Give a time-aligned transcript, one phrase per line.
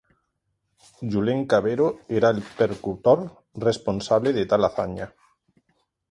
[1.15, 1.89] Julen Cavero
[2.21, 3.21] era el percutor
[3.67, 5.09] responsable de tal hazaña.